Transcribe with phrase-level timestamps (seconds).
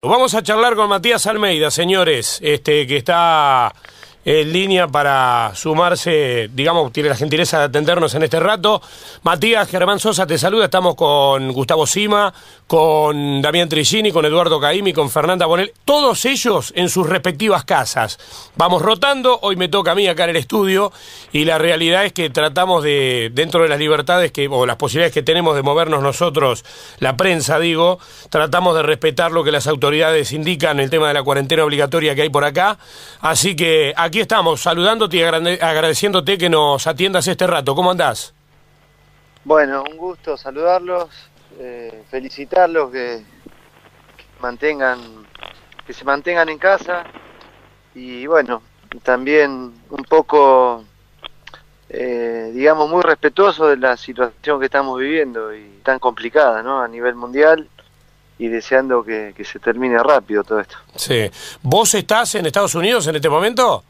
[0.00, 3.72] Vamos a charlar con Matías Almeida, señores, este que está
[4.30, 8.82] en línea para sumarse, digamos, tiene la gentileza de atendernos en este rato.
[9.22, 12.34] Matías Germán Sosa te saluda, estamos con Gustavo Sima,
[12.66, 18.18] con Damián Trigini, con Eduardo Caimi, con Fernanda Bonel, todos ellos en sus respectivas casas.
[18.56, 20.92] Vamos rotando, hoy me toca a mí acá en el estudio
[21.32, 25.14] y la realidad es que tratamos de, dentro de las libertades que, o las posibilidades
[25.14, 26.66] que tenemos de movernos nosotros,
[26.98, 27.98] la prensa digo,
[28.28, 32.20] tratamos de respetar lo que las autoridades indican, el tema de la cuarentena obligatoria que
[32.20, 32.78] hay por acá.
[33.22, 37.74] Así que aquí estamos, saludándote y agradeciéndote que nos atiendas este rato.
[37.74, 38.34] ¿Cómo andás?
[39.44, 41.08] Bueno, un gusto saludarlos
[41.60, 43.24] eh, felicitarlos que,
[44.40, 45.00] mantengan
[45.84, 47.02] que se mantengan en casa
[47.96, 48.62] y bueno
[49.02, 50.84] también un poco
[51.88, 56.80] eh, digamos muy respetuoso de la situación que estamos viviendo y tan complicada ¿no?
[56.80, 57.68] a nivel mundial
[58.38, 60.76] y deseando que, que se termine rápido todo esto.
[60.94, 61.28] Sí.
[61.62, 63.82] ¿Vos estás en Estados Unidos en este momento?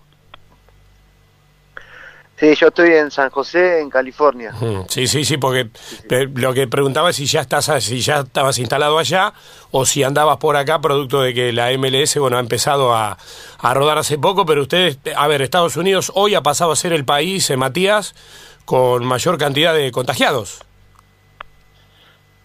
[2.39, 4.55] Sí, yo estoy en San José, en California.
[4.89, 5.71] Sí, sí, sí, porque
[6.35, 9.33] lo que preguntaba es si ya estás, si ya estabas instalado allá
[9.73, 13.19] o si andabas por acá, producto de que la MLS, bueno, ha empezado a,
[13.75, 17.05] rodar hace poco, pero ustedes, a ver, Estados Unidos hoy ha pasado a ser el
[17.05, 18.15] país, eh, Matías,
[18.65, 20.61] con mayor cantidad de contagiados.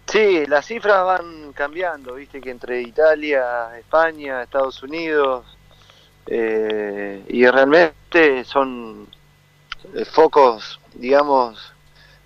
[0.07, 5.45] Sí, las cifras van cambiando, viste que entre Italia, España, Estados Unidos,
[6.25, 9.07] eh, y realmente son
[10.11, 11.73] focos, digamos,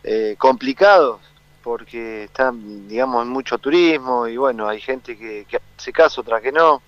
[0.04, 1.20] eh, complicados,
[1.64, 5.46] porque están, digamos, en mucho turismo y bueno, hay gente que,
[5.78, 6.82] hace caso, otra que no.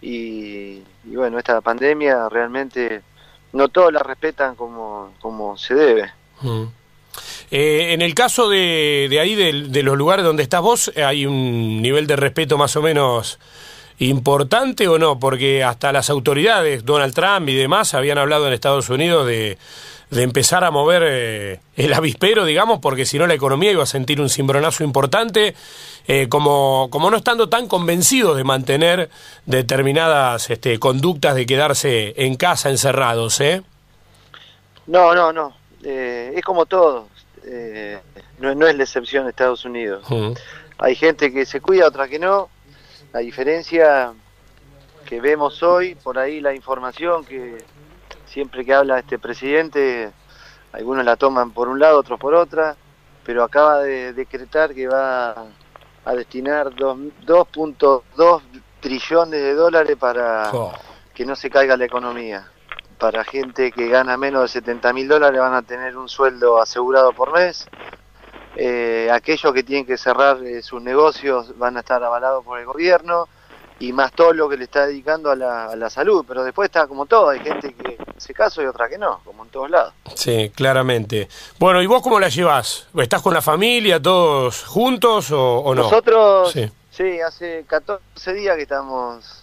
[0.00, 3.02] Y, bueno, esta pandemia realmente
[3.52, 6.12] no todos la respetan como, como se debe.
[6.40, 6.64] Mm.
[7.50, 11.26] Eh, en el caso de, de ahí, de, de, los lugares donde estás vos, ¿hay
[11.26, 13.38] un nivel de respeto más o menos
[14.08, 15.18] importante o no?
[15.18, 19.58] Porque hasta las autoridades, Donald Trump y demás, habían hablado en Estados Unidos de,
[20.12, 23.86] de empezar a mover eh, el avispero, digamos, porque si no la economía iba a
[23.86, 25.54] sentir un cimbronazo importante,
[26.06, 29.08] eh, como, como no estando tan convencidos de mantener
[29.46, 33.62] determinadas este, conductas de quedarse en casa encerrados, ¿eh?
[34.86, 35.54] No, no, no.
[35.82, 37.08] Eh, es como todo.
[38.38, 40.04] no, no es la excepción de Stados Unidos.
[40.78, 42.50] Hay gente que se cuida, otra que no
[43.12, 44.14] la diferencia
[45.04, 47.58] que vemos hoy, por ahí la información que
[48.24, 50.10] siempre que habla este presidente,
[50.72, 52.76] algunos la toman por un lado, otros por otra,
[53.24, 55.46] pero acaba de decretar que va
[56.04, 58.42] a destinar 2.2
[58.80, 60.72] trillones de dólares para oh.
[61.14, 62.48] que no se caiga la economía.
[62.98, 67.12] Para gente que gana menos de 70 mil dólares van a tener un sueldo asegurado
[67.12, 67.68] por mes
[68.56, 72.66] eh, aquellos que tienen que cerrar eh, sus negocios van a estar avalados por el
[72.66, 73.28] gobierno
[73.78, 77.06] y más todo lo que le está dedicando a la, salud, pero después está como
[77.06, 79.92] todo, hay gente que hace caso y otra que no, como en todos lados.
[80.14, 81.28] Sí, claramente.
[81.58, 82.86] Bueno, ¿y vos cómo la llevas?
[82.96, 85.82] ¿Estás con la familia, todos juntos o, no?
[85.82, 86.70] Nosotros, sí.
[86.90, 89.41] sí, hace 14 días que estamos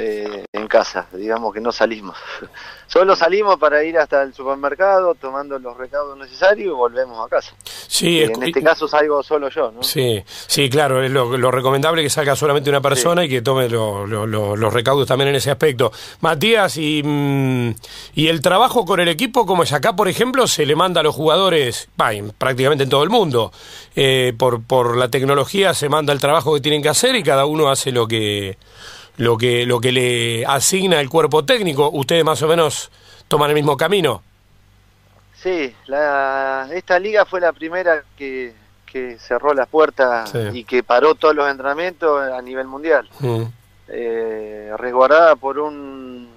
[0.00, 2.16] eh, en casa, digamos que no salimos.
[2.86, 7.52] Solo salimos para ir hasta el supermercado, tomando los recaudos necesarios y volvemos a casa.
[7.64, 9.82] Sí, en este caso salgo solo yo, ¿no?
[9.82, 14.72] Sí, sí, claro, es lo, recomendable que salga solamente una persona y que tome los
[14.72, 15.92] recaudos también en ese aspecto.
[16.20, 17.74] Matías, y, mm,
[18.14, 21.04] y el trabajo con el equipo, como es acá, por ejemplo, se le manda a
[21.04, 21.88] los jugadores,
[22.38, 23.52] prácticamente en todo el mundo,
[23.96, 27.46] eh, por, por la tecnología se manda el trabajo que tienen que hacer y cada
[27.46, 28.56] uno hace lo que
[29.18, 31.90] lo que, lo que le asigna el cuerpo técnico.
[31.90, 32.90] ¿Ustedes más o menos
[33.26, 34.22] toman el mismo camino?
[35.34, 38.54] Sí, la, esta liga fue la primera que,
[38.86, 43.08] que cerró las puertas y que paró todos los entrenamientos a nivel mundial.
[43.20, 43.42] Mm.
[43.88, 46.28] Eh, resguardada por un,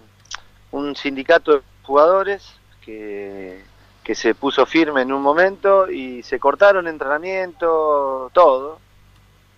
[0.72, 2.44] un sindicato de jugadores
[2.84, 3.62] que,
[4.04, 8.80] que se puso firme en un momento y se cortaron entrenamiento, todo.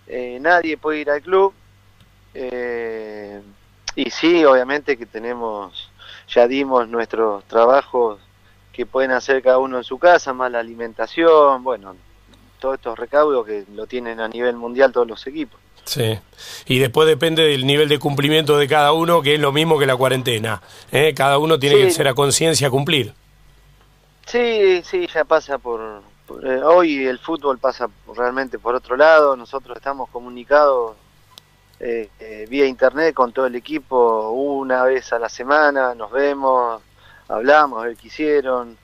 [0.06, 1.54] Eh, nadie puede ir al club
[2.34, 3.40] eh,
[3.96, 5.90] y sí, obviamente que tenemos,
[6.28, 8.20] ya dimos nuestros trabajos
[8.72, 11.94] que pueden hacer cada uno en su casa, más la alimentación, bueno,
[12.58, 15.60] todos estos recaudos que lo tienen a nivel mundial todos los equipos.
[15.84, 16.18] Sí,
[16.66, 19.86] y después depende del nivel de cumplimiento de cada uno, que es lo mismo que
[19.86, 20.62] la cuarentena.
[20.90, 21.12] ¿eh?
[21.14, 23.12] Cada uno tiene que ser a conciencia cumplir.
[24.26, 26.02] Sí, sí, ya pasa por...
[26.42, 27.86] Eh, hoy el fútbol pasa
[28.16, 30.96] realmente por otro lado, nosotros estamos comunicados
[31.80, 36.82] eh, eh, vía internet con todo el equipo una vez a la semana, nos vemos,
[37.28, 38.76] hablamos, ver qué hicieron,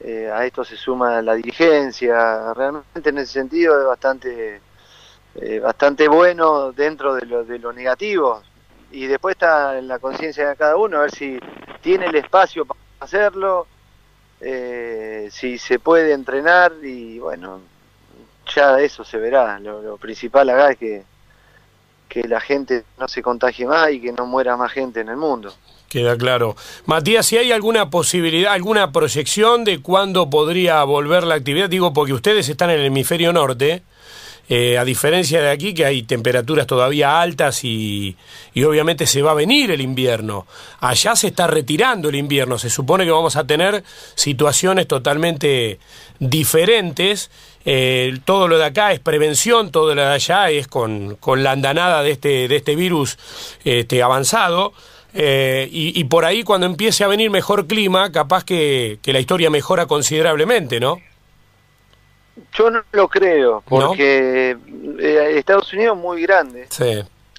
[0.00, 4.60] eh, a esto se suma la dirigencia, realmente en ese sentido es bastante
[5.34, 8.42] eh, bastante bueno dentro de lo, de lo negativo.
[8.90, 11.38] Y después está en la conciencia de cada uno, a ver si
[11.82, 13.66] tiene el espacio para hacerlo,
[14.40, 17.60] si se puede entrenar y bueno,
[18.54, 19.58] ya eso se verá.
[19.60, 21.04] Lo, principal acá es que,
[22.08, 25.16] que la gente no se contagie más y que no muera más gente en el
[25.16, 25.52] mundo.
[25.88, 26.54] Queda claro.
[26.84, 32.12] Matías, si hay alguna posibilidad, alguna proyección de cuándo podría volver la actividad, digo porque
[32.12, 33.82] ustedes están en el hemisferio norte,
[34.48, 38.16] eh, a diferencia de aquí que hay temperaturas todavía altas y,
[38.54, 40.46] y, obviamente se va a venir el invierno.
[40.80, 43.84] Allá se está retirando el invierno, se supone que vamos a tener
[44.14, 45.78] situaciones totalmente
[46.18, 47.30] diferentes.
[47.64, 51.52] Eh, todo lo de acá es prevención, todo lo de allá es con, con la
[51.52, 53.18] andanada de este, de este virus
[53.64, 54.72] este, avanzado.
[55.12, 59.50] Eh, y, por ahí cuando empiece a venir mejor clima, capaz que, que la historia
[59.50, 61.00] mejora considerablemente, ¿no?
[62.52, 64.56] Yo no lo creo, porque
[64.98, 66.68] eh, Estados Unidos es muy grande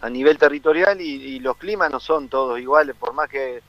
[0.01, 3.61] a nivel territorial y, los climas no son todos iguales, por más que,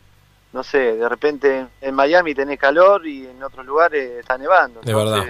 [0.52, 4.80] no sé, de repente en Miami tenés calor y en otros lugares está nevando.
[4.80, 5.24] De verdad.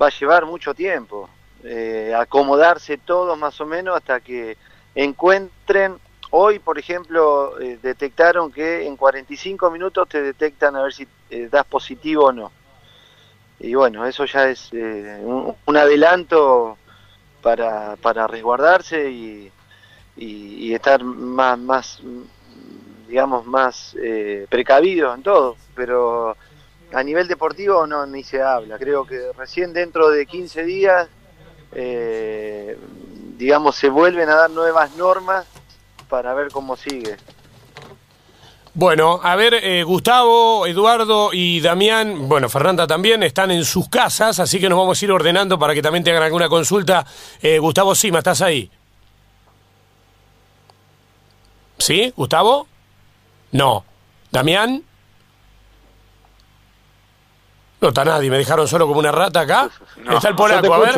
[0.00, 1.28] Va a llevar mucho tiempo
[1.62, 4.56] eh, acomodarse todos más o menos hasta que
[4.94, 5.98] encuentren.
[6.30, 11.06] Hoy, por ejemplo, eh, detectaron que en 45 minutos te detectan a ver si
[11.50, 12.50] das positivo o no
[13.60, 16.78] y bueno, eso ya es eh, un, adelanto
[17.42, 19.52] para, para resguardarse y,
[20.16, 22.02] y, estar más, más,
[23.06, 26.36] digamos, más eh, precavido en todo, pero
[26.92, 31.08] a nivel deportivo no ni se habla, creo que recién dentro de 15 días,
[31.72, 32.78] eh,
[33.36, 35.46] digamos, se vuelven a dar nuevas normas
[36.08, 37.16] para ver cómo sigue.
[38.80, 44.40] Bueno, a ver, eh, Gustavo, Eduardo y Damián, bueno, Fernanda también, están en sus casas,
[44.40, 47.04] así que nos vamos a ir ordenando para que también te hagan alguna consulta.
[47.42, 48.70] Eh, Gustavo Sima, ¿estás ahí?
[51.76, 52.10] ¿Sí?
[52.16, 52.66] ¿Gustavo?
[53.52, 53.84] No.
[54.30, 54.82] ¿Damián?
[57.82, 59.68] No está nadie, me dejaron solo como una rata acá.
[60.10, 60.94] está el polaco, a ver.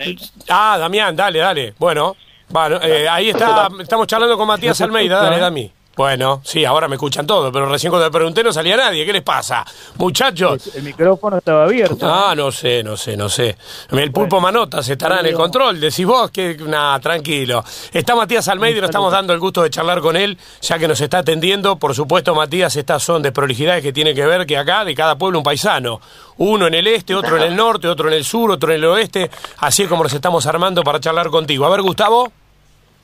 [0.00, 0.16] ¿eh?
[0.50, 1.74] Ah, Damián, dale, dale.
[1.78, 2.14] Bueno,
[2.50, 2.78] bueno
[3.10, 5.72] ahí está, estamos charlando con Matías Almeida, dale, Dami.
[5.94, 9.04] Bueno, sí, ahora me escuchan todo, pero recién cuando le pregunté no salía nadie.
[9.04, 9.62] ¿Qué les pasa?
[9.96, 10.74] Muchachos.
[10.74, 11.98] El, micrófono estaba abierto.
[12.00, 13.58] Ah, no sé, no sé, no sé.
[13.90, 15.78] El pulpo Manotas estará en el control.
[15.80, 16.56] Decís vos que.
[16.56, 17.62] Nada, tranquilo.
[17.92, 20.88] Está Matías Almeida y nos estamos dando el gusto de charlar con él, ya que
[20.88, 21.76] nos está atendiendo.
[21.76, 25.38] Por supuesto, Matías, estas son desprolijidades que tienen que ver que acá de cada pueblo
[25.40, 26.00] un paisano.
[26.38, 28.84] Uno en el este, otro en el norte, otro en el sur, otro en el
[28.86, 29.30] oeste.
[29.58, 31.66] Así es como nos estamos armando para charlar contigo.
[31.66, 32.32] A ver, Gustavo.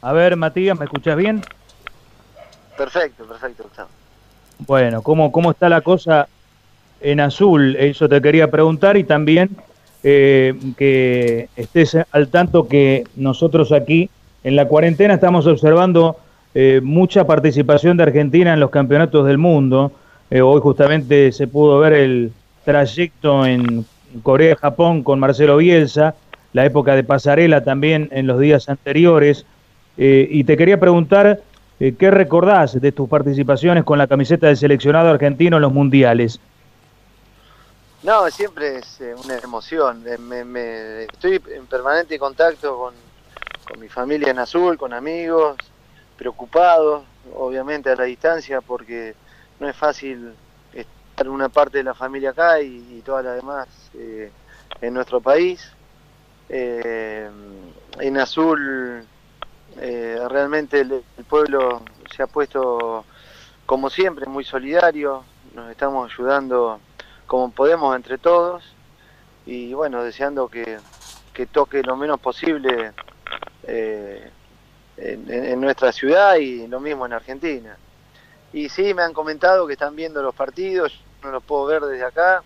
[0.00, 1.44] A ver, Matías, ¿me escuchas bien?
[2.79, 3.65] Perfecto, perfecto,
[4.61, 6.29] Bueno, ¿cómo, ¿cómo está la cosa
[7.01, 7.75] en azul?
[7.75, 9.51] Eso te quería preguntar y también
[10.05, 14.09] eh, que estés al tanto que nosotros aquí
[14.45, 16.19] en la cuarentena estamos observando
[16.55, 19.91] eh, mucha participación de Argentina en los campeonatos del mundo.
[20.31, 22.33] Eh, hoy justamente se pudo ver el
[22.65, 23.85] trayecto en
[24.23, 26.15] Corea-Japón con Marcelo Bielsa,
[26.53, 29.47] la época de pasarela también en los días anteriores.
[29.97, 31.41] y te quería preguntar
[31.81, 36.41] eh, ¿Qué recordás de tus participaciones con la camiseta del seleccionado argentino en los mundiales?
[38.03, 40.03] No, siempre es eh, una emoción.
[40.07, 43.09] Eh, estoy en permanente contacto con,
[43.79, 45.57] mi familia en azul, con amigos,
[46.17, 47.05] preocupados,
[47.37, 49.15] obviamente a la distancia, porque
[49.61, 50.32] no es fácil
[50.73, 53.69] estar una parte de la familia acá y, toda la demás
[54.81, 55.70] en nuestro país.
[56.49, 59.05] en azul
[59.81, 63.05] eh, realmente el, pueblo se ha puesto,
[63.67, 66.81] como siempre, muy solidario, nos estamos ayudando
[67.27, 68.65] como podemos entre todos
[69.47, 70.79] y bueno, deseando que,
[71.53, 72.93] toque lo menos posible
[73.63, 74.31] eh,
[74.97, 77.77] en, nuestra ciudad y lo mismo en Argentina.
[78.53, 82.05] Y sí, me han comentado que están viendo los partidos, no los puedo ver desde
[82.05, 82.43] acá.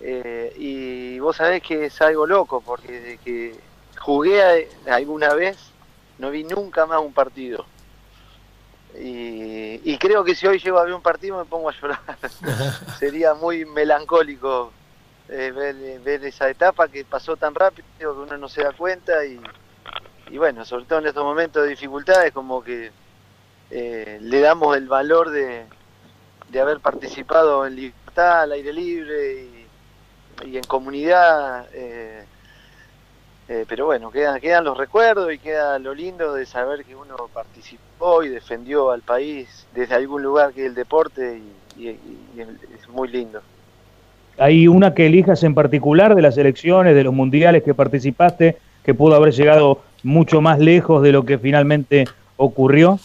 [0.00, 3.56] Eh, y vos sabés que es algo loco, porque de que
[3.98, 5.71] jugué alguna vez
[6.18, 7.66] no vi nunca más un partido.
[8.98, 12.00] Y, creo que si hoy llego a ver un partido me pongo a llorar.
[12.98, 14.70] Sería muy melancólico
[15.28, 15.50] eh,
[16.04, 19.40] ver, esa etapa que pasó tan rápido que uno no se da cuenta y,
[20.36, 22.90] bueno, sobre todo en estos momentos de dificultades como que
[23.70, 25.66] eh, le damos el valor de,
[26.52, 29.66] de haber participado en libertad, al aire libre
[30.44, 31.66] y, en comunidad.
[31.72, 32.26] Eh,
[33.48, 37.16] eh, pero bueno, quedan, quedan los recuerdos y queda lo lindo de saber que uno
[37.32, 41.40] participó y defendió al país desde algún lugar que es el deporte
[41.78, 43.40] y, es muy lindo.
[44.38, 48.94] ¿Hay una que elijas en particular de las elecciones, de los mundiales que participaste, que
[48.94, 52.04] pudo haber llegado mucho más lejos de lo que finalmente
[52.36, 52.98] ocurrió?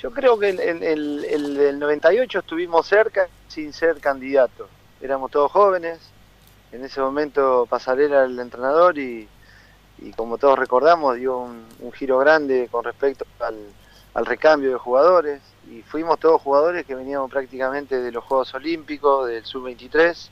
[0.00, 4.68] Yo creo que en el, el, 98 estuvimos cerca sin ser candidatos.
[5.00, 5.98] Éramos todos jóvenes.
[6.72, 9.28] En ese momento Pasarela era el entrenador y,
[10.16, 15.40] como todos recordamos dio un, giro grande con respecto al, recambio de jugadores.
[15.70, 20.30] Y fuimos todos jugadores que veníamos prácticamente de los Juegos Olímpicos, del Sub-23.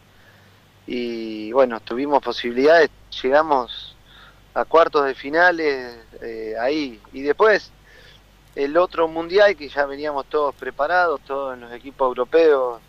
[0.87, 2.91] Y bueno, tuvimos posibilidades,
[3.23, 3.97] llegamos
[4.55, 7.00] a cuartos de finales eh, ahí.
[7.12, 7.73] Y después
[8.55, 12.81] el otro mundial que ya veníamos todos preparados, todos en los equipos europeos,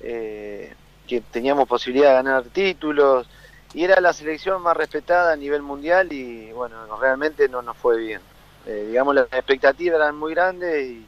[0.00, 0.72] eh,
[1.08, 3.28] que teníamos posibilidad de ganar títulos
[3.74, 7.98] y era la selección más respetada a nivel mundial y bueno, realmente no nos fue
[7.98, 8.20] bien.
[8.66, 11.06] Eh, digamos, las expectativas eran muy grandes y,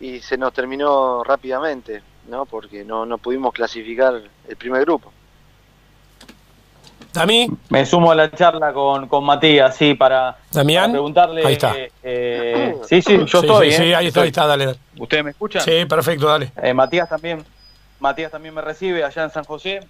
[0.00, 2.44] y se nos terminó rápidamente, ¿no?
[2.44, 5.12] Porque no, no pudimos clasificar el primer grupo.
[7.70, 11.46] Me sumo a la charla con, con Matías, sí, para, preguntarle.
[11.46, 11.74] Ahí está.
[12.02, 13.72] Eh, sí, sí, yo estoy.
[13.72, 13.96] Sí, ¿eh?
[13.96, 14.74] ahí está, ahí está, dale.
[14.98, 15.62] ¿Ustedes me escuchan?
[15.62, 16.52] Sí, perfecto, dale.
[16.62, 17.42] Eh, Matías también.
[18.00, 19.80] Matías también me recibe allá en San José.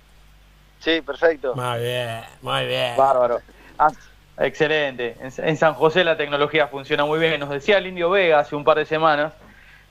[0.80, 1.54] Sí, perfecto.
[1.54, 2.96] Muy bien, muy bien.
[2.96, 3.40] Bárbaro.
[3.78, 3.90] Ah,
[4.38, 5.16] excelente.
[5.20, 7.40] En, San José la tecnología funciona muy bien.
[7.40, 9.32] Nos decía el Indio Vega hace un par de semanas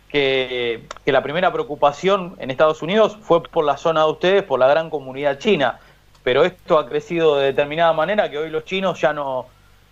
[0.10, 4.60] que, que la primera preocupación en Estados Unidos fue por la zona de ustedes, por
[4.60, 5.80] la gran comunidad china
[6.26, 9.46] pero esto ha crecido de determinada manera que hoy los chinos ya no,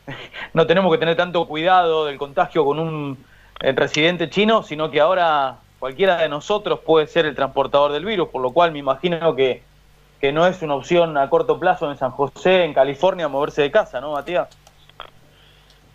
[0.53, 3.24] no tenemos que tener tanto cuidado del contagio con un
[3.60, 8.42] residente chino, sino que ahora cualquiera de nosotros puede ser el transportador del virus, por
[8.42, 9.63] lo cual me imagino que,
[10.22, 13.70] que no es una opción a corto plazo en San José, en California, moverse de
[13.70, 14.48] casa, ¿no, Matías?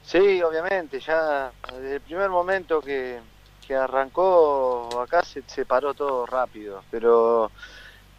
[0.02, 3.18] Sí, obviamente, ya desde el primer momento que,
[3.66, 7.50] que arrancó acá se, se paró todo rápido, pero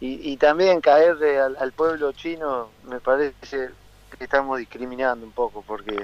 [0.00, 1.18] y, también caer
[1.56, 3.70] al, pueblo chino me parece
[4.18, 6.02] que estamos discriminando un poco porque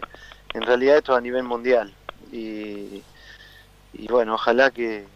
[0.54, 1.92] en realidad esto es a nivel mundial
[2.30, 3.02] y,
[4.08, 5.06] bueno ojalá que,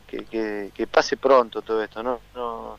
[0.90, 2.78] pase pronto todo esto no, no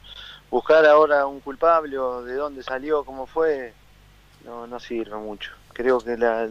[0.50, 3.74] buscar ahora un culpable o de dónde salió cómo fue
[4.46, 5.52] no no sirve mucho.
[5.74, 6.50] Creo que la,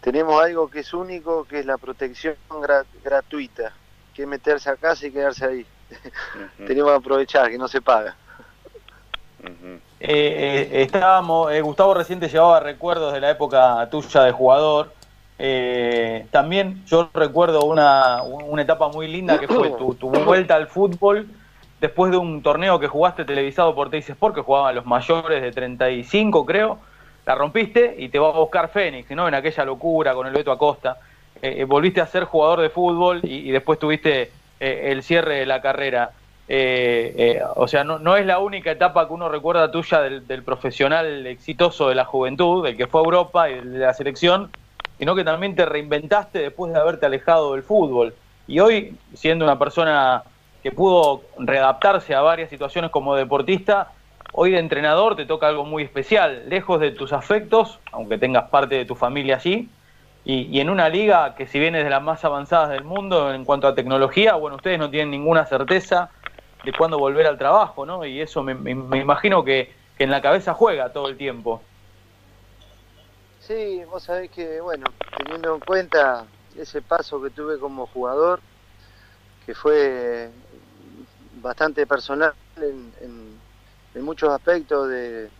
[0.00, 2.36] tenemos algo que es único que es la protección
[3.02, 3.72] gratuita
[4.14, 5.66] que meterse a casa y quedarse ahí.
[6.66, 8.16] Tenemos que aprovechar que no se paga.
[9.42, 14.92] Eh, eh, estábamos, eh, Gustavo reciente llevaba recuerdos de la época tuya de jugador.
[16.30, 21.26] También yo recuerdo una, una, etapa muy linda que fue tu, tu, vuelta al fútbol
[21.80, 25.50] después de un torneo que jugaste televisado por Teis Sport, que jugaban los mayores de
[25.52, 26.78] 35, creo.
[27.26, 29.28] La rompiste y te va a buscar Fénix, ¿no?
[29.28, 30.98] En aquella locura con el Beto Acosta.
[31.66, 34.30] volviste a ser jugador de fútbol y, y después tuviste
[34.60, 36.10] el cierre de la carrera.
[36.52, 40.42] Eh, eh, o sea, no, no, es la única etapa que uno recuerda tuya del,
[40.42, 44.50] profesional exitoso de la juventud, del que fue a Europa y de la selección,
[45.00, 48.14] sino que también te reinventaste después de haberte alejado del fútbol.
[48.46, 50.24] Y hoy, siendo una persona
[50.62, 53.92] que pudo readaptarse a varias situaciones como deportista,
[54.34, 58.74] hoy de entrenador te toca algo muy especial, lejos de tus afectos, aunque tengas parte
[58.74, 59.70] de tu familia allí,
[60.22, 63.46] y, en una liga que si bien es de las más avanzadas del mundo en
[63.46, 66.10] cuanto a tecnología, bueno, ustedes no tienen ninguna certeza
[66.62, 68.04] de cuándo volver al trabajo, ¿no?
[68.04, 68.52] Y eso me,
[68.98, 71.62] imagino que, en la cabeza juega todo el tiempo.
[73.50, 74.84] Sí, vos sabés que, bueno,
[75.18, 78.38] teniendo en cuenta ese paso que tuve como jugador,
[79.44, 80.30] que fue
[81.42, 83.40] bastante personal en,
[84.04, 85.30] muchos aspectos de,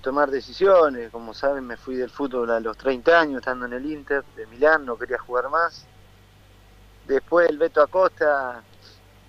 [0.00, 1.10] tomar decisiones.
[1.10, 4.46] Como saben, me fui del fútbol a los 30 años, estando en el Inter de
[4.46, 5.86] Milán, no quería jugar más.
[7.08, 8.62] Después el Beto Acosta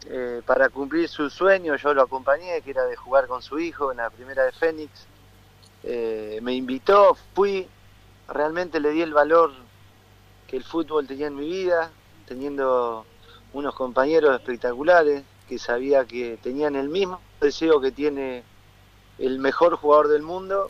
[0.06, 3.92] eh, para cumplir su sueño yo lo acompañé, que era de jugar con su hijo
[3.92, 5.08] en la primera de Fénix.
[5.82, 7.68] Eh, me invitó, fui,
[8.28, 9.52] realmente le di el valor
[10.48, 11.92] que el fútbol tenía en mi vida,
[12.26, 13.06] teniendo
[13.54, 18.44] unos compañeros espectaculares que sabía que tenían el mismo deseo que tiene
[19.18, 20.70] el mejor jugador del mundo,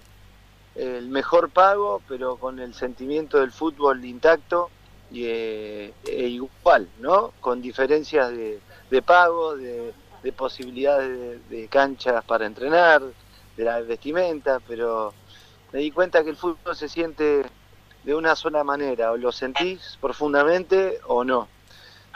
[0.75, 4.69] el mejor pago, pero con el sentimiento del fútbol intacto
[5.11, 7.33] y, eh, e igual, ¿no?
[7.39, 8.59] Con diferencias de,
[8.89, 9.93] de pago, de,
[10.35, 13.01] posibilidades de, canchas para entrenar,
[13.55, 15.13] de la vestimenta, pero
[15.77, 17.45] me di cuenta que el fútbol se siente
[18.03, 21.47] de una sola manera, o lo sentís profundamente o no.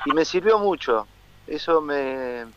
[0.08, 1.06] Y me sirvió mucho,
[1.46, 2.48] eso me,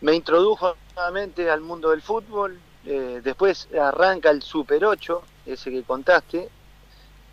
[0.00, 5.82] me introdujo nuevamente al mundo del fútbol, eh, después arranca el Super 8, ese que
[5.82, 6.48] contaste,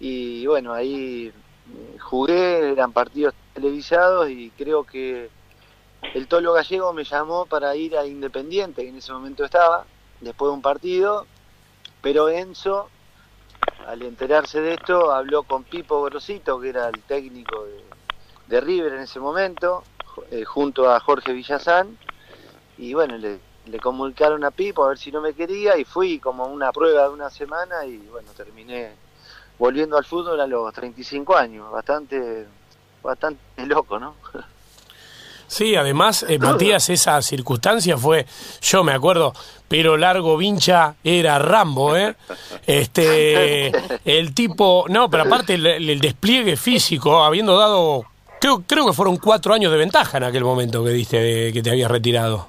[0.01, 1.31] y bueno, ahí
[2.01, 5.29] jugué, eran partidos televisados y creo que
[6.13, 9.85] el Tolo Gallego me llamó para ir a Independiente, que en ese momento estaba,
[10.19, 11.25] después de un partido,
[12.07, 12.87] pero Enzo
[13.85, 17.65] al enterarse de esto, habló con Pipo Grosito, que era el técnico
[18.47, 19.83] de, River en ese momento,
[20.31, 21.97] eh, junto a Jorge Villazán,
[22.77, 26.17] y bueno, le, le comunicaron a Pipo a ver si no me quería, y fui
[26.17, 28.93] como una prueba de una semana, y bueno, terminé
[29.59, 32.47] volviendo al fútbol a los 35 años, bastante,
[33.03, 34.15] bastante loco, ¿no?
[35.47, 38.25] Sí, además, eh, Matías, esa circunstancia fue,
[38.61, 39.33] yo me acuerdo,
[39.67, 42.15] pero largo vincha era Rambo, ¿eh?
[42.65, 43.71] Este,
[44.05, 48.03] el tipo, no, pero aparte el, despliegue físico, habiendo dado,
[48.41, 51.69] creo, creo que fueron cuatro años de ventaja en aquel momento que diste que te
[51.69, 52.47] habías retirado.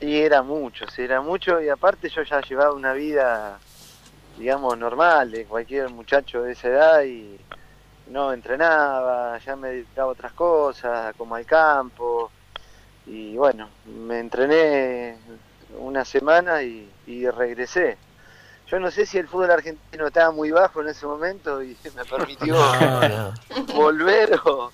[0.00, 3.58] Sí, era mucho, sí, era mucho, y aparte yo ya llevaba una vida,
[4.38, 7.38] digamos, normal de cualquier muchacho de esa edad y
[8.08, 12.30] no entrenaba, ya me dedicaba a otras cosas, como al campo,
[13.06, 15.18] y bueno, me entrené
[15.78, 16.90] una semana y,
[17.30, 17.98] regresé.
[18.66, 22.04] Yo no sé si el fútbol argentino estaba muy bajo en ese momento y me
[22.04, 22.56] permitió
[23.74, 24.70] volver o,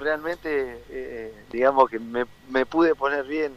[0.00, 3.52] realmente, eh, digamos que me, me, pude poner bien.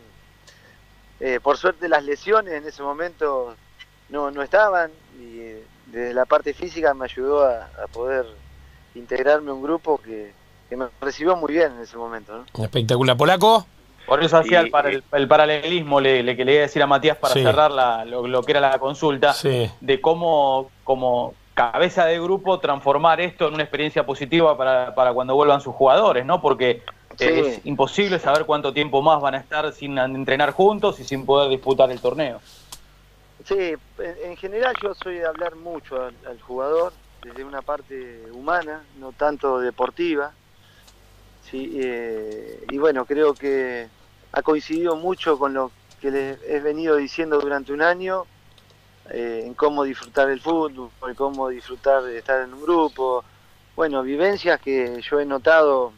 [1.20, 3.55] Eh, por suerte las lesiones en ese momento
[4.10, 8.25] no, no estaban y eh, desde la parte física me ayudó a poder
[8.95, 10.31] integrarme a un grupo que,
[10.71, 12.45] me recibió muy bien en ese momento.
[12.59, 13.15] Espectacular.
[13.15, 13.67] ¿Polaco?
[14.07, 17.71] Por eso hacía el, paralelismo le, que le iba a decir a Matías para cerrar
[18.07, 19.35] lo, que era la consulta,
[19.79, 25.35] de cómo como cabeza de grupo transformar esto en una experiencia positiva para, para cuando
[25.35, 26.41] vuelvan sus jugadores, ¿no?
[26.41, 26.81] Porque
[27.19, 31.50] es imposible saber cuánto tiempo más van a estar sin entrenar juntos y sin poder
[31.50, 32.41] disputar el torneo.
[33.45, 33.73] Sí,
[34.23, 36.93] en general yo soy de hablar mucho al jugador,
[37.24, 40.34] desde una parte humana, no tanto deportiva.
[41.51, 43.88] Eh, y bueno, creo que
[44.32, 48.25] ha coincidido mucho con lo que les he venido diciendo durante un año,
[49.12, 53.24] eh, en cómo disfrutar el fútbol, en cómo disfrutar de estar en un grupo.
[53.75, 55.94] Bueno, vivencias que yo he notado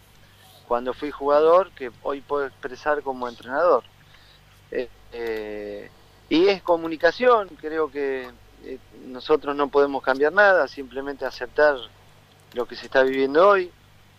[0.67, 3.83] cuando fui jugador, que hoy puedo expresar como entrenador.
[4.71, 5.89] Eh,
[6.27, 8.29] y es comunicación, creo que
[8.65, 11.77] eh, nosotros no podemos cambiar nada, simplemente aceptar
[12.53, 13.71] lo que se está viviendo hoy,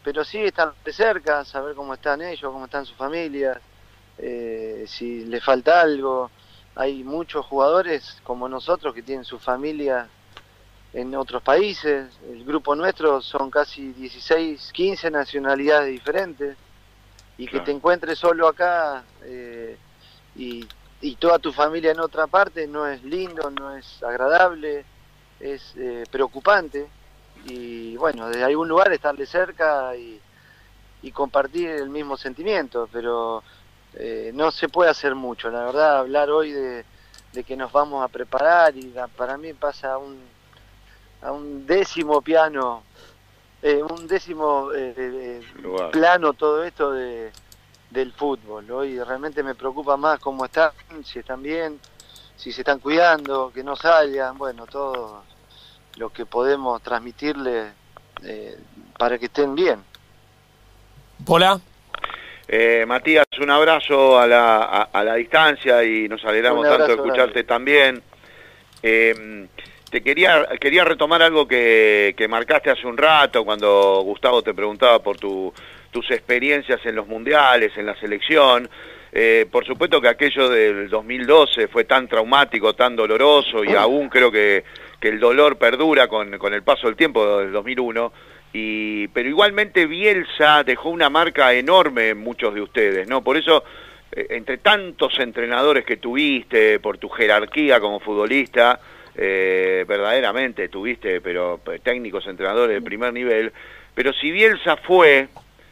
[0.05, 3.59] pero sí estar de cerca, saber cómo están ellos, cómo están sus familias,
[4.19, 6.31] eh, si les falta algo.
[6.77, 10.09] Hay muchos jugadores como nosotros que tienen su familia
[10.93, 12.09] en otros países.
[12.31, 16.57] El grupo nuestro son casi 16, 15 nacionalidades diferentes.
[17.39, 19.77] Y que te encuentres solo acá eh,
[20.37, 20.67] y
[21.07, 24.85] y toda tu familia en otra parte no es lindo, no es agradable,
[25.39, 26.89] es eh, preocupante.
[27.45, 30.21] Y bueno, desde algún lugar estarle cerca y,
[31.13, 33.45] compartir el mismo sentimiento, pero
[33.95, 35.49] eh, no se puede hacer mucho.
[35.49, 36.85] La verdad, hablar hoy de,
[37.47, 40.19] que nos vamos a preparar y para mí pasa a un,
[41.23, 42.83] a un décimo piano,
[43.63, 44.71] eh, un décimo
[45.93, 47.31] plano todo esto de
[47.91, 48.71] del fútbol.
[48.71, 50.71] Hoy realmente me preocupa más cómo están,
[51.05, 51.79] si están bien,
[52.37, 55.25] si se están cuidando, que no salgan, bueno, todo
[55.97, 57.73] lo que podemos transmitirles
[58.25, 58.57] eh,
[58.99, 59.83] para que estén bien.
[61.27, 61.61] Hola.
[62.49, 64.59] Eh, Matías, un abrazo a la,
[64.93, 68.03] a, la distancia y nos alegramos tanto de escucharte también.
[68.83, 69.49] Eh,
[69.91, 75.01] te quería, quería retomar algo que, que marcaste hace un rato cuando Gustavo te preguntaba
[75.01, 75.53] por tu
[75.97, 78.69] tus experiencias en los mundiales, en la selección.
[79.13, 84.31] Eh, por supuesto que aquello del 2012 fue tan traumático, tan doloroso y aún creo
[84.31, 84.63] que,
[85.01, 88.13] que el dolor perdura con, con, el paso del tiempo del 2001.
[88.53, 93.25] Y, pero igualmente Bielsa dejó una marca enorme en muchos de ustedes, ¿no?
[93.25, 93.65] Por eso,
[94.13, 98.81] eh, entre tantos entrenadores que tuviste, por tu jerarquía como futbolista,
[99.15, 103.51] eh, verdaderamente tuviste, pero técnicos, entrenadores de primer nivel,
[103.95, 105.29] pero si Bielsa fue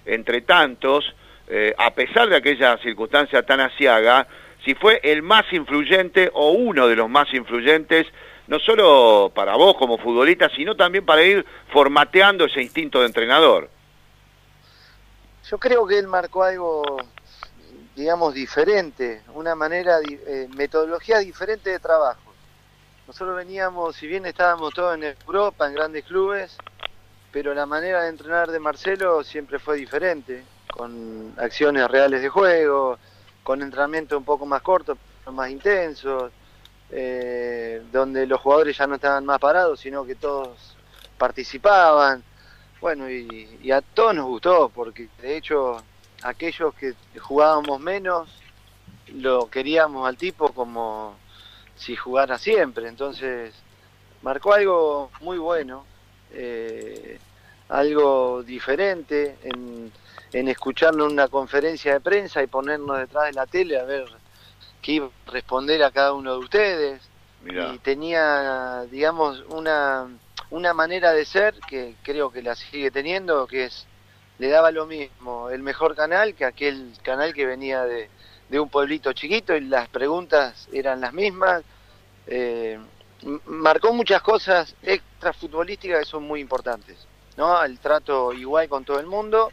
[0.06, 1.14] entre tantos,
[1.48, 4.26] eh, a pesar de aquella circunstancia tan asiaga,
[4.64, 8.06] si fue el más influyente o uno de los más influyentes,
[8.46, 13.68] no solo para vos como futbolista, sino también para ir formateando ese instinto de entrenador.
[15.50, 16.82] Yo creo que él marcó algo,
[17.94, 22.32] digamos, diferente, una manera, eh, metodología diferente de trabajo.
[23.06, 26.56] Nosotros veníamos, si bien estábamos todos en Europa, en grandes clubes,
[27.34, 32.96] pero la manera de entrenar de Marcelo siempre fue diferente, con acciones reales de juego,
[33.42, 34.96] con entrenamiento un poco más corto,
[35.32, 36.30] más intensos,
[36.90, 40.76] eh, donde los jugadores ya no estaban más parados, sino que todos
[41.18, 42.22] participaban.
[42.80, 45.78] Bueno, y, y a todos nos gustó, porque de hecho
[46.22, 48.28] aquellos que jugábamos menos,
[49.08, 51.16] lo queríamos al tipo como
[51.74, 52.86] si jugara siempre.
[52.86, 53.52] Entonces,
[54.22, 55.84] marcó algo muy bueno,
[56.34, 57.18] eh,
[57.68, 59.92] algo diferente en,
[60.32, 64.04] en escucharlo en una conferencia de prensa y ponernos detrás de la tele a ver
[64.82, 67.02] qué iba a responder a cada uno de ustedes.
[67.46, 70.08] Y tenía, digamos, una,
[70.50, 73.86] una manera de ser que creo que la sigue teniendo, que es,
[74.38, 78.08] le daba lo mismo, el mejor canal que aquel canal que venía de,
[78.48, 81.62] de un pueblito chiquito y las preguntas eran las mismas.
[82.26, 82.78] Eh,
[83.46, 87.06] marcó muchas cosas extra futbolísticas que son muy importantes,
[87.36, 87.62] ¿no?
[87.62, 89.50] El trato igual con todo el mundo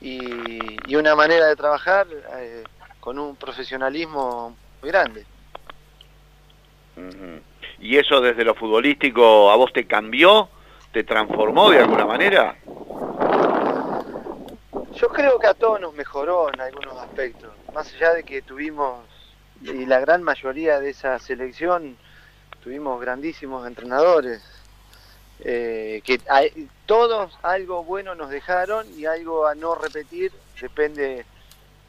[0.00, 2.64] y, una manera de trabajar eh,
[2.98, 5.24] con un profesionalismo muy grande.
[7.78, 10.48] ¿Y eso desde lo futbolístico a vos te cambió?
[10.92, 12.56] ¿Te transformó de alguna manera?
[14.94, 19.00] Yo creo que a todos nos mejoró en algunos aspectos, más allá de que tuvimos,
[19.62, 21.96] y la gran mayoría de esa selección,
[22.62, 24.42] tuvimos grandísimos entrenadores,
[25.40, 26.20] eh, que
[26.86, 31.24] todos algo bueno nos dejaron y algo a no repetir, depende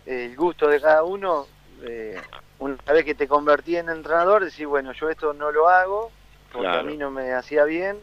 [0.06, 1.48] el gusto de cada uno.
[1.84, 2.20] Eh,
[2.60, 6.12] una vez que te convertí en entrenador, decís, bueno, yo esto no lo hago
[6.52, 7.98] porque a mí no me hacía bien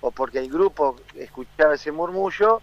[0.00, 2.60] o porque el grupo escuchaba ese murmullo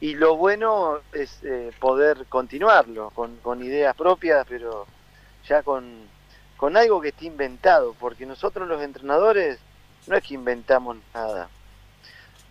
[0.00, 4.86] y lo bueno es eh, poder continuarlo con, con, ideas propias, pero
[5.46, 6.06] ya con,
[6.58, 9.58] con algo que esté inventado, porque nosotros los entrenadores
[10.06, 11.48] no es que inventamos nada.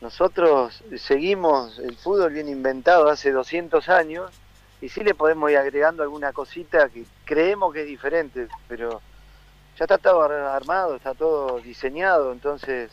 [0.02, 4.32] Nosotros seguimos el fútbol bien inventado hace 200 años
[4.82, 9.02] y sí le podemos ir agregando alguna cosita que creemos que es diferente, pero
[9.78, 12.91] ya está todo armado, está todo diseñado, entonces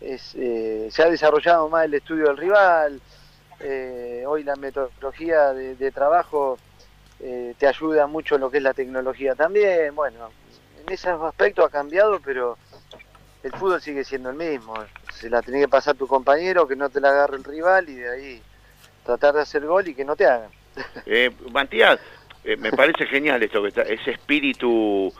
[0.00, 3.00] es, eh, se ha desarrollado más el estudio del rival,
[3.60, 6.58] eh, hoy la metodología de, trabajo
[7.20, 9.94] eh, te ayuda mucho lo que es la tecnología también.
[9.94, 10.30] Bueno,
[10.84, 12.58] en ese aspecto ha cambiado, pero
[13.42, 14.74] el fútbol sigue siendo el mismo.
[15.12, 17.94] Se la tiene que pasar tu compañero, que no te la agarre el rival y
[17.94, 18.42] de ahí
[19.04, 20.50] tratar de hacer gol y que no te hagan.
[21.06, 21.30] Eh,
[22.44, 25.12] eh, me parece genial esto, que está, ese espíritu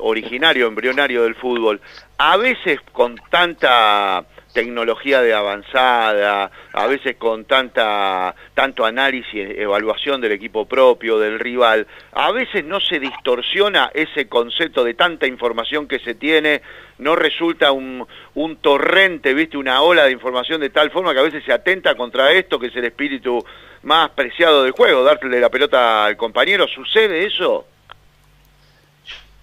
[0.00, 1.80] originario, embrionario del fútbol.
[2.18, 10.32] A veces con tanta tecnología de avanzada, a veces con tanta tanto análisis, evaluación del
[10.32, 15.98] equipo propio, del rival, a veces no se distorsiona ese concepto de tanta información que
[15.98, 16.62] se tiene,
[16.98, 21.24] no resulta un, un torrente, viste, una ola de información de tal forma que a
[21.24, 23.44] veces se atenta contra esto, que es el espíritu
[23.82, 27.66] más preciado del juego, darle la pelota al compañero, ¿sucede eso?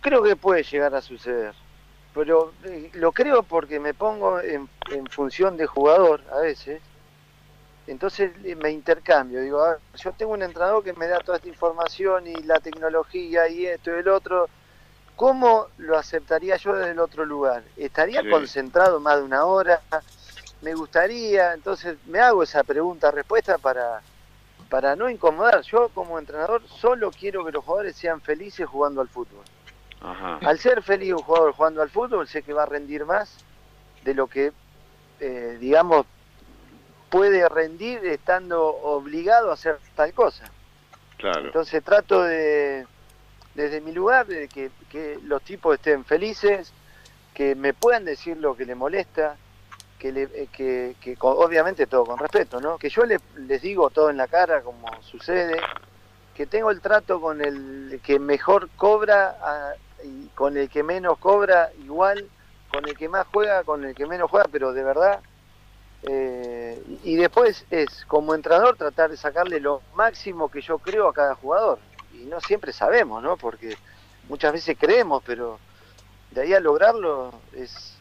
[0.01, 1.53] Creo que puede llegar a suceder
[2.17, 4.67] pero eh, lo creo porque me pongo en,
[5.11, 6.81] función de jugador a veces,
[7.85, 11.47] entonces eh, me intercambio, digo, ah, yo tengo un entrenador que me da toda esta
[11.47, 14.49] información y la tecnología y esto y el otro,
[15.15, 17.63] ¿cómo lo aceptaría yo desde el otro lugar?
[17.77, 19.79] ¿Estaría concentrado más de una hora?
[20.61, 24.01] Me gustaría, entonces me hago esa pregunta, respuesta para,
[24.71, 25.61] para no incomodar.
[25.61, 29.43] Yo como entrenador solo quiero que los jugadores sean felices jugando al fútbol.
[30.01, 33.43] Al ser feliz un jugador jugando al fútbol, sé que va a rendir más
[34.03, 34.51] de lo que,
[35.19, 36.05] eh, digamos,
[37.09, 40.45] puede rendir estando obligado a hacer tal cosa.
[41.19, 42.85] Entonces trato de,
[43.55, 44.69] desde mi lugar, de que,
[45.23, 46.71] los tipos estén felices,
[47.33, 49.35] que me puedan decir lo que les molesta,
[49.99, 52.77] que, le, eh, que, obviamente todo con respeto, ¿no?
[52.77, 55.59] Que yo les digo todo en la cara como sucede,
[56.35, 59.73] que tengo el trato con el que mejor cobra a,
[60.07, 62.29] y con el que menos cobra igual,
[62.71, 65.19] con el que más juega, con el que menos juega, pero de verdad.
[66.03, 71.13] Eh, y después es, como entrenador, tratar de sacarle lo máximo que yo creo a
[71.13, 71.79] cada jugador.
[72.13, 73.37] Y no siempre sabemos, ¿no?
[73.37, 73.77] Porque
[74.29, 75.59] muchas veces creemos, pero
[76.31, 77.96] de ahí a lograrlo es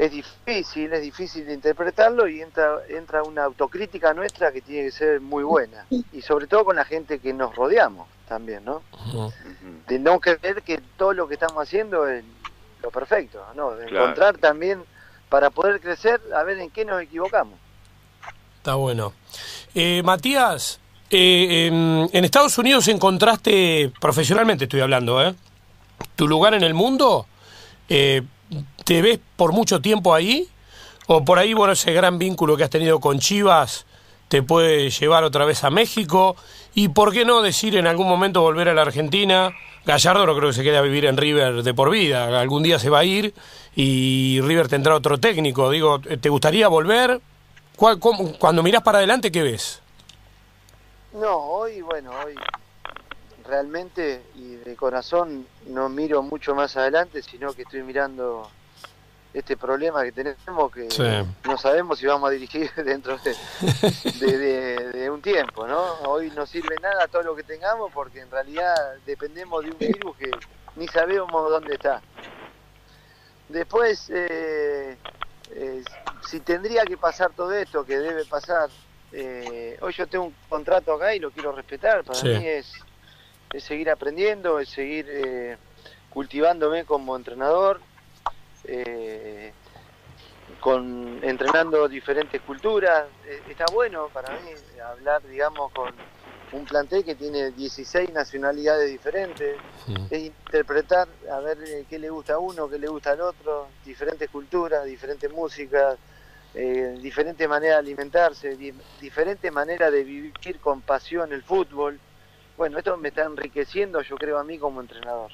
[0.00, 4.92] es difícil, es difícil de interpretarlo y entra, entra una autocrítica nuestra que tiene que
[4.92, 5.84] ser muy buena.
[5.90, 8.82] Y sobre todo con la gente que nos rodeamos también, ¿no?
[9.86, 12.24] De no creer que todo lo que estamos haciendo es
[12.82, 13.72] lo perfecto, ¿no?
[13.72, 14.82] De encontrar también,
[15.28, 17.58] para poder crecer, a ver en qué nos equivocamos.
[18.56, 19.12] Está bueno.
[19.74, 21.66] Eh, Matías, eh,
[22.10, 25.34] en, Estados Unidos encontraste, profesionalmente estoy hablando, ¿eh?
[26.16, 27.26] ¿Tu lugar en el mundo?
[27.90, 28.22] Eh,
[28.84, 30.48] ¿Te ves por mucho tiempo ahí?
[31.06, 33.86] ¿O por ahí, bueno, ese gran vínculo que has tenido con Chivas
[34.28, 36.36] te puede llevar otra vez a México?
[36.74, 39.52] ¿Y por qué no decir en algún momento volver a la Argentina?
[39.84, 42.40] Gallardo no creo que se quede a vivir en River de por vida.
[42.40, 43.34] Algún día se va a ir
[43.74, 45.70] y River tendrá otro técnico.
[45.70, 47.20] Digo, ¿te gustaría volver?
[48.38, 49.80] cuando mirás para adelante, ¿qué ves?
[51.14, 52.34] No, hoy, bueno, hoy
[53.48, 58.48] realmente y de corazón no miro mucho más adelante, sino que estoy mirando
[59.32, 60.88] este problema que tenemos que
[61.44, 65.94] no sabemos si vamos a dirigir dentro de, un tiempo, ¿no?
[66.02, 68.74] Hoy no sirve nada todo lo que tengamos porque en realidad
[69.06, 70.30] dependemos de un virus que
[70.76, 72.00] ni sabemos dónde está.
[73.48, 74.96] Después, eh,
[75.50, 75.82] eh,
[76.28, 78.70] si tendría que pasar todo esto, que debe pasar,
[79.12, 82.72] eh, hoy yo tengo un contrato acá y lo quiero respetar, para mí es,
[83.52, 85.58] es seguir aprendiendo, es seguir
[86.10, 87.80] cultivándome como entrenador,
[88.70, 89.52] eh,
[90.60, 93.06] con entrenando diferentes culturas.
[93.26, 94.50] Eh, está bueno para mí
[94.82, 95.92] hablar, digamos, con
[96.52, 99.56] un plantel que tiene 16 nacionalidades diferentes,
[100.10, 103.68] es interpretar, a ver eh, qué le gusta a uno, qué le gusta al otro,
[103.84, 105.96] diferentes culturas, diferentes músicas,
[106.54, 108.56] eh, diferentes maneras de alimentarse,
[109.00, 112.00] diferentes maneras de vivir con pasión el fútbol.
[112.56, 115.30] Bueno, esto me está enriqueciendo, yo creo, a mí como entrenador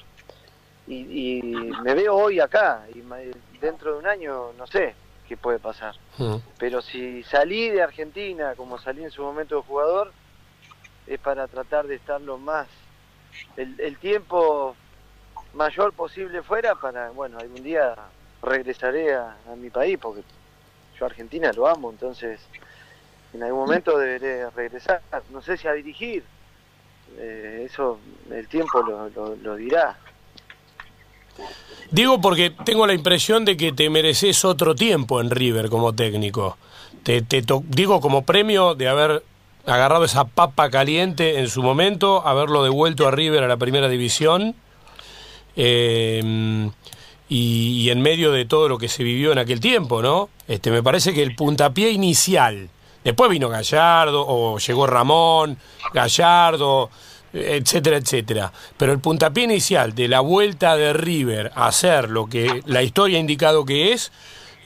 [0.87, 1.41] y,
[1.83, 3.01] me veo hoy acá y
[3.59, 4.95] dentro de un año no sé
[5.27, 5.95] qué puede pasar.
[6.17, 6.37] Mm.
[6.57, 10.11] Pero si salí de Argentina como salí en su momento de jugador,
[11.05, 12.67] es para tratar de estar lo más,
[13.55, 14.75] el, tiempo
[15.53, 17.95] mayor posible fuera para, bueno, algún día
[18.41, 20.23] regresaré a, mi país porque
[20.99, 22.39] yo Argentina lo amo, entonces
[23.33, 26.23] en algún momento deberé regresar, no sé si a dirigir,
[27.17, 27.99] eh, eso
[28.31, 29.97] el tiempo lo, lo dirá.
[31.91, 36.57] Digo porque tengo la impresión de que te mereces otro tiempo en River como técnico.
[37.03, 37.23] Te,
[37.69, 39.23] digo como premio de haber
[39.65, 44.55] agarrado esa papa caliente en su momento, haberlo devuelto a River a la primera división.
[45.55, 46.71] Em,
[47.29, 50.29] y, en medio de todo lo que se vivió en aquel tiempo, ¿no?
[50.47, 52.69] Este, me parece que el puntapié inicial,
[53.03, 55.57] después vino Gallardo, o llegó Ramón,
[55.93, 56.89] Gallardo,
[57.37, 58.51] etcétera, etcétera.
[58.77, 63.17] Pero el puntapié inicial de la vuelta de River a hacer lo que la historia
[63.17, 64.11] ha indicado que es,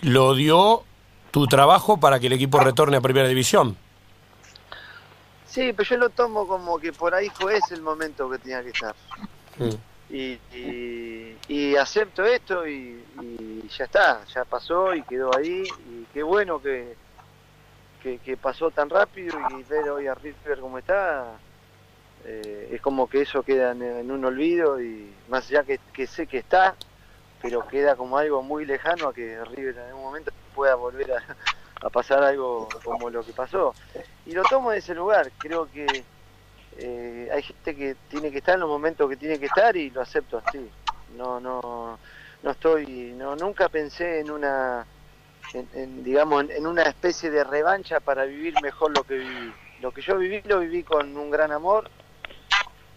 [0.02, 0.84] lo dio
[1.32, 3.78] tu trabajo para que el equipo retorne a Primera División.
[5.46, 8.64] Sí, pero yo lo tomo como que por ahí fue ese el momento que tenía
[8.64, 8.96] que estar.
[10.10, 10.40] Y,
[11.48, 13.04] y, acepto esto y,
[13.78, 15.64] ya está, ya pasó y quedó ahí.
[15.90, 16.96] Y qué bueno que,
[18.02, 21.38] que, que pasó tan rápido y ver hoy a River como está,
[22.26, 26.38] eh, es como que eso queda en, un olvido y más allá que, sé que
[26.38, 26.76] está,
[27.42, 31.90] pero queda como algo muy lejano a que River en algún momento pueda volver a,
[31.90, 33.74] pasar algo como lo que pasó.
[34.28, 36.04] Y lo tomo de ese lugar, creo que
[36.78, 39.90] eh, hay gente que tiene que estar en los momentos que tiene que estar y
[39.90, 40.70] lo acepto así.
[41.18, 41.98] No, no,
[42.44, 44.86] no estoy, no, nunca pensé en una,
[45.54, 49.54] en, digamos, en una especie de revancha para vivir mejor lo que viví.
[49.82, 51.90] Lo que yo viví lo viví con un gran amor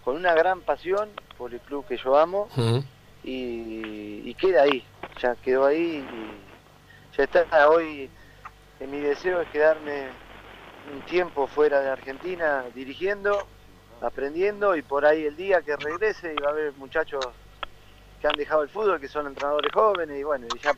[0.04, 2.48] con una gran pasión por el club que yo amo
[3.22, 4.84] y, queda ahí,
[5.20, 7.70] ya quedó ahí y ya está.
[7.70, 8.10] Hoy
[8.80, 10.08] en mi deseo es quedarme
[10.92, 13.46] un tiempo fuera de Argentina dirigiendo,
[14.02, 17.24] aprendiendo y por ahí el día que regrese y va a haber muchachos
[18.20, 20.74] que han dejado el fútbol, que son entrenadores jóvenes y bueno, ya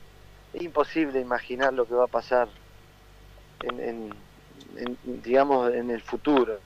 [0.53, 2.49] es imposible imaginar lo que va a pasar
[3.63, 4.15] en
[5.05, 6.61] digamos en el futuro.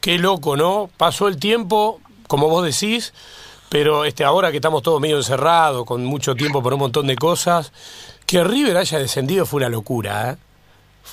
[0.00, 0.90] Qué loco, ¿no?
[0.96, 3.12] Pasó el tiempo, como vos decís,
[3.68, 7.16] pero este, ahora que estamos todos medio encerrados, con mucho tiempo por un montón de
[7.16, 7.72] cosas,
[8.26, 10.36] que River haya descendido fue una locura, ¿eh?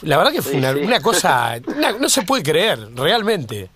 [0.03, 1.55] La verdad que fue una, cosa,
[1.99, 3.69] no se puede creer, realmente.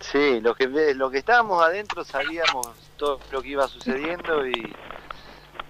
[0.00, 4.74] Sí, lo que, lo que estábamos adentro sabíamos todo lo que iba sucediendo y,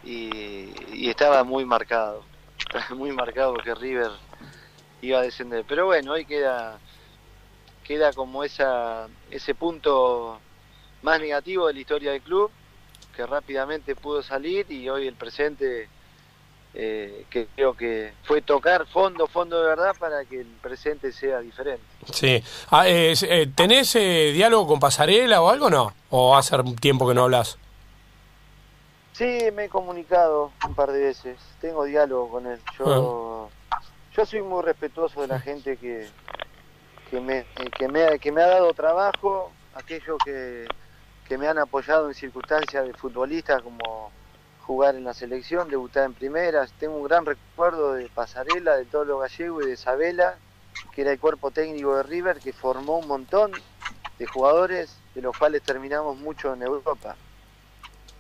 [0.05, 2.23] y, estaba muy marcado,
[2.95, 4.13] muy marcado que River
[5.03, 5.65] iba a descender.
[5.67, 6.79] Pero bueno, hoy queda
[7.91, 10.39] queda como esa, ese punto
[11.03, 12.49] más negativo de la historia del club,
[13.17, 15.89] que rápidamente pudo salir y hoy el presente,
[16.73, 21.41] eh, que creo que fue tocar fondo, fondo de verdad para que el presente sea
[21.41, 21.83] diferente.
[22.13, 22.41] Sí.
[22.71, 25.93] Ah, eh, ¿Tenés eh, diálogo con Pasarela o algo no?
[26.11, 27.59] ¿O hace tiempo que no hablas?
[29.15, 31.41] Sí, me he comunicado un par de veces.
[31.61, 32.61] Tengo diálogo con él.
[32.79, 33.77] Yo, ah.
[34.15, 36.09] yo soy muy respetuoso de la gente que,
[37.11, 37.45] que me,
[37.77, 40.67] que me, que me ha dado trabajo, aquellos que,
[41.29, 44.13] que me han apoyado en circunstancias de futbolista como
[44.61, 46.73] jugar en la selección, debutar en primeras.
[46.79, 50.37] Tengo un gran recuerdo de Pasarela, de Tolo Gallego y de Isabela,
[50.93, 53.51] que era el cuerpo técnico de River, que formó un montón
[54.19, 57.17] de jugadores, de los cuales terminamos mucho en Europa.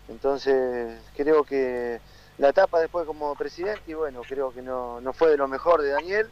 [0.08, 2.00] Entonces, creo que
[2.38, 5.82] la etapa después como presidente, y bueno, creo que no, no fue de lo mejor
[5.82, 6.28] de Daniel,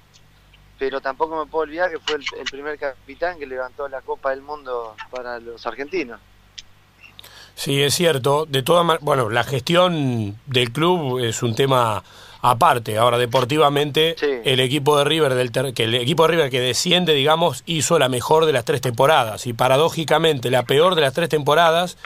[0.78, 4.42] pero tampoco me puedo olvidar que fue el, primer capitán que levantó la Copa del
[4.42, 6.20] Mundo para los argentinos.
[7.54, 8.46] Sí, es cierto.
[8.46, 12.04] De todas bueno, la gestión del club es un tema
[12.40, 12.98] aparte.
[12.98, 14.14] Ahora, deportivamente,
[14.44, 18.08] el equipo de River del que el equipo de River que desciende, digamos, hizo la
[18.08, 21.96] mejor de las tres temporadas y paradójicamente la peor de las tres temporadas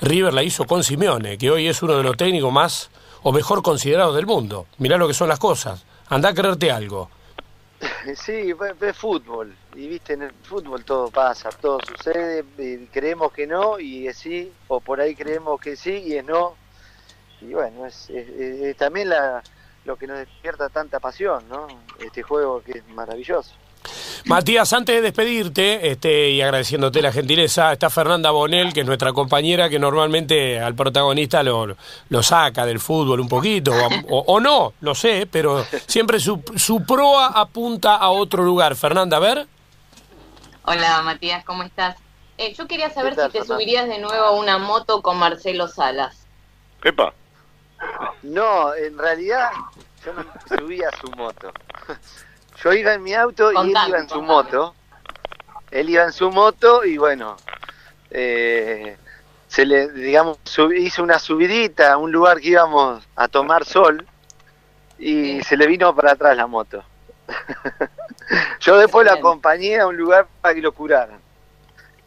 [0.00, 2.90] River la hizo con Simeone, que hoy es uno de los técnicos más
[3.22, 4.66] o mejor considerados del mundo.
[4.78, 5.84] Mirá lo que son las cosas.
[6.08, 7.10] Anda a creerte algo.
[8.16, 9.54] Sí, ve, fútbol.
[9.74, 12.44] Y viste, en el fútbol todo pasa, todo sucede.
[12.92, 16.54] Creemos que no y es sí, o por ahí creemos que sí y es no.
[17.40, 18.08] Y bueno, es,
[18.76, 19.42] también la,
[19.84, 21.66] lo que nos despierta tanta pasión, ¿no?
[22.00, 23.54] Este juego que es maravilloso.
[24.26, 29.12] Matías, antes de despedirte este, y agradeciéndote la gentileza, está Fernanda Bonel, que es nuestra
[29.12, 31.76] compañera, que normalmente al protagonista lo,
[32.08, 33.72] lo saca del fútbol un poquito,
[34.08, 38.76] o, no, lo sé, pero siempre su, su proa apunta a otro lugar.
[38.76, 39.46] Fernanda, a ver.
[40.64, 41.96] Hola Matías, ¿cómo estás?
[42.36, 46.26] Eh, yo quería saber si te subirías de nuevo a una moto con Marcelo Salas.
[46.82, 47.12] ¿Quepa?
[48.22, 49.50] No, en realidad
[50.04, 51.52] yo no subía a su moto.
[52.62, 54.74] Yo iba en mi auto y él iba en su moto.
[55.70, 57.36] Él iba en su moto y bueno,
[58.10, 58.96] eh,
[59.48, 60.38] se le, digamos,
[60.76, 64.06] hizo una subidita a un lugar que íbamos a tomar sol
[64.98, 66.82] y se le vino para atrás la moto.
[68.60, 71.20] Yo después lo acompañé a un lugar para que lo curaran.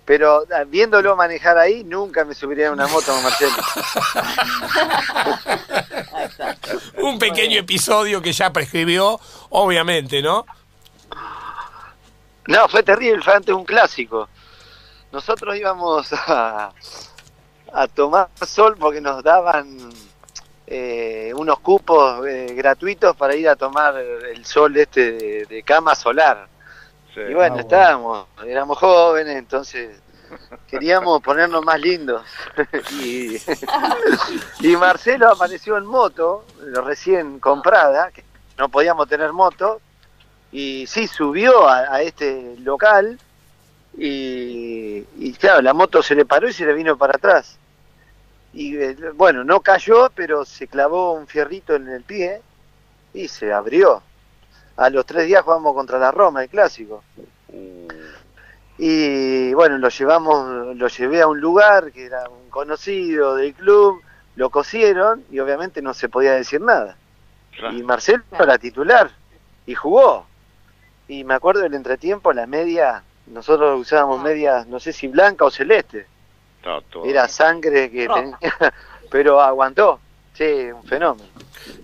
[0.05, 3.23] Pero ah, viéndolo manejar ahí, nunca me subiría a una moto con
[6.97, 10.45] Un pequeño episodio que ya prescribió, obviamente, ¿no?
[12.47, 14.27] No, fue terrible, fue antes un clásico.
[15.11, 16.71] Nosotros íbamos a,
[17.73, 19.91] a tomar sol porque nos daban
[20.67, 26.47] eh, unos cupos eh, gratuitos para ir a tomar el sol este de, cama solar.
[27.13, 30.01] Y bueno, ah, estábamos, éramos jóvenes, entonces
[30.67, 32.23] queríamos ponernos más lindos.
[33.01, 33.37] y,
[34.59, 36.45] y, Marcelo apareció en moto,
[36.85, 38.23] recién comprada, que
[38.57, 39.81] no podíamos tener moto,
[40.51, 43.17] y sí subió a, este local
[43.97, 47.57] y, y, claro, la moto se le paró y se le vino para atrás.
[48.53, 52.41] Y eh, bueno, no cayó, pero se clavó un fierrito en el pie
[53.13, 54.01] y se abrió.
[54.77, 57.03] A los tres días jugamos contra la Roma, el clásico.
[57.49, 57.87] Uh.
[59.51, 64.01] Y bueno, lo llevamos, lo llevé a un lugar que era un conocido del club,
[64.37, 66.95] lo cosieron y obviamente no se podía decir nada.
[67.73, 69.11] Y Marcelo era titular
[69.65, 70.25] y jugó.
[71.09, 74.23] Y me acuerdo del entretiempo, la media, nosotros usábamos ah.
[74.23, 76.07] media, no sé si blanca o celeste.
[77.03, 78.37] Era sangre que tenía,
[79.11, 79.99] pero aguantó.
[80.33, 81.27] Sí, un fenómeno.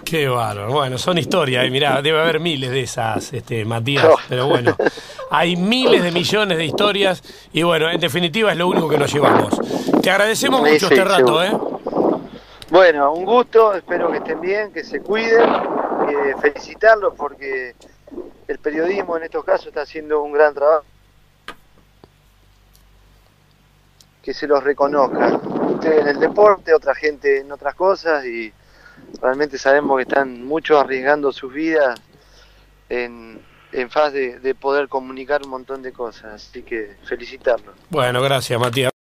[0.05, 0.71] Qué bárbaro.
[0.71, 1.65] Bueno, son historias.
[1.65, 1.69] ¿eh?
[1.69, 4.07] Mirá, debe haber miles de esas, este, Matías.
[4.29, 4.75] Pero bueno,
[5.29, 7.21] hay miles de millones de historias.
[7.53, 9.59] Y bueno, en definitiva es lo único que nos llevamos.
[10.01, 11.51] Te agradecemos mucho este rato, ¿eh?
[12.69, 13.73] Bueno, un gusto.
[13.73, 15.49] Espero que estén bien, que se cuiden.
[16.07, 17.75] Eh, felicitarlos porque
[18.47, 20.85] el periodismo en estos casos está haciendo un gran trabajo.
[24.23, 25.39] Que se los reconozca.
[25.83, 28.51] En el deporte, otra gente en otras cosas y
[29.21, 31.99] realmente sabemos que están muchos arriesgando sus vidas
[32.89, 33.39] en,
[33.71, 36.33] en faz de, de poder comunicar un montón de cosas.
[36.33, 37.75] Así que felicitarlos.
[37.89, 38.96] Bueno, gracias Matías.